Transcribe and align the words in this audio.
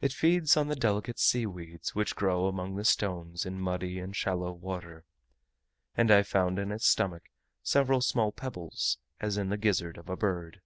It 0.00 0.12
feeds 0.12 0.56
on 0.56 0.66
the 0.66 0.74
delicate 0.74 1.20
sea 1.20 1.46
weeds 1.46 1.94
which 1.94 2.16
grow 2.16 2.46
among 2.48 2.74
the 2.74 2.84
stones 2.84 3.46
in 3.46 3.60
muddy 3.60 4.00
and 4.00 4.16
shallow 4.16 4.50
water; 4.50 5.04
and 5.96 6.10
I 6.10 6.24
found 6.24 6.58
in 6.58 6.72
its 6.72 6.88
stomach 6.88 7.30
several 7.62 8.00
small 8.00 8.32
pebbles, 8.32 8.98
as 9.20 9.38
in 9.38 9.50
the 9.50 9.56
gizzard 9.56 9.98
of 9.98 10.08
a 10.08 10.16
bird. 10.16 10.62